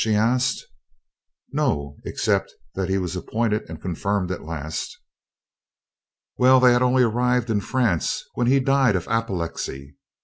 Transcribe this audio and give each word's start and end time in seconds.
she 0.03 0.15
asked. 0.15 0.65
"No 1.53 1.97
except 2.05 2.55
that 2.73 2.89
he 2.89 2.97
was 2.97 3.15
appointed 3.15 3.69
and 3.69 3.79
confirmed 3.79 4.31
at 4.31 4.43
last." 4.43 4.97
"Well, 6.39 6.59
they 6.59 6.73
had 6.73 6.81
only 6.81 7.03
arrived 7.03 7.51
in 7.51 7.61
France 7.61 8.23
when 8.33 8.47
he 8.47 8.59
died 8.59 8.95
of 8.95 9.07
apoplexy. 9.07 9.97